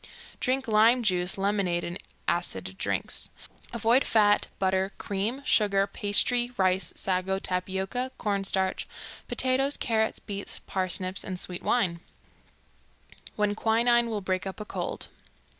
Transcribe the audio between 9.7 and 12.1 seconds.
carrots, beets, parsnips, and sweet wines.